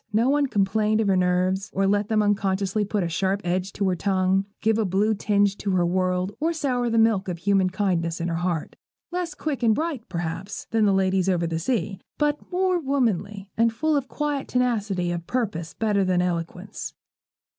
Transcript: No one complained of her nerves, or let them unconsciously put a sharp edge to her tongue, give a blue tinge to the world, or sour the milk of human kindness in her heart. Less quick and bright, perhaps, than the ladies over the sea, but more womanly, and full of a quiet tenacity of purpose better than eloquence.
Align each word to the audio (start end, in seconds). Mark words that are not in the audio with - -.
No 0.11 0.29
one 0.31 0.47
complained 0.47 0.99
of 0.99 1.07
her 1.09 1.15
nerves, 1.15 1.69
or 1.73 1.85
let 1.85 2.07
them 2.09 2.23
unconsciously 2.23 2.83
put 2.83 3.03
a 3.03 3.07
sharp 3.07 3.39
edge 3.43 3.71
to 3.73 3.87
her 3.87 3.95
tongue, 3.95 4.47
give 4.59 4.79
a 4.79 4.83
blue 4.83 5.13
tinge 5.13 5.57
to 5.57 5.69
the 5.77 5.85
world, 5.85 6.35
or 6.39 6.53
sour 6.53 6.89
the 6.89 6.97
milk 6.97 7.27
of 7.27 7.37
human 7.37 7.69
kindness 7.69 8.19
in 8.19 8.27
her 8.27 8.37
heart. 8.37 8.75
Less 9.11 9.35
quick 9.35 9.61
and 9.61 9.75
bright, 9.75 10.09
perhaps, 10.09 10.65
than 10.71 10.85
the 10.85 10.91
ladies 10.91 11.29
over 11.29 11.45
the 11.45 11.59
sea, 11.59 11.99
but 12.17 12.51
more 12.51 12.79
womanly, 12.79 13.51
and 13.55 13.71
full 13.71 13.95
of 13.95 14.05
a 14.05 14.07
quiet 14.07 14.47
tenacity 14.47 15.11
of 15.11 15.27
purpose 15.27 15.75
better 15.75 16.03
than 16.03 16.19
eloquence. 16.19 16.95